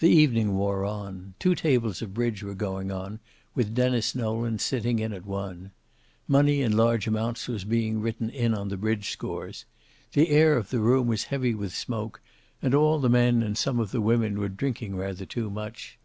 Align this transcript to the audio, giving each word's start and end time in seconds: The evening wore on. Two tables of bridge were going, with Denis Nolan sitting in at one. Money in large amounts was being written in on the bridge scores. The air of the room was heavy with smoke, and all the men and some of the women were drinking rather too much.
The 0.00 0.08
evening 0.08 0.54
wore 0.54 0.82
on. 0.86 1.34
Two 1.38 1.54
tables 1.54 2.00
of 2.00 2.14
bridge 2.14 2.42
were 2.42 2.54
going, 2.54 2.88
with 3.54 3.74
Denis 3.74 4.14
Nolan 4.14 4.58
sitting 4.58 4.98
in 4.98 5.12
at 5.12 5.26
one. 5.26 5.72
Money 6.26 6.62
in 6.62 6.74
large 6.74 7.06
amounts 7.06 7.48
was 7.48 7.64
being 7.66 8.00
written 8.00 8.30
in 8.30 8.54
on 8.54 8.68
the 8.70 8.78
bridge 8.78 9.10
scores. 9.10 9.66
The 10.14 10.30
air 10.30 10.56
of 10.56 10.70
the 10.70 10.80
room 10.80 11.06
was 11.06 11.24
heavy 11.24 11.54
with 11.54 11.74
smoke, 11.76 12.22
and 12.62 12.74
all 12.74 12.98
the 12.98 13.10
men 13.10 13.42
and 13.42 13.58
some 13.58 13.78
of 13.78 13.90
the 13.90 14.00
women 14.00 14.38
were 14.38 14.48
drinking 14.48 14.96
rather 14.96 15.26
too 15.26 15.50
much. 15.50 15.98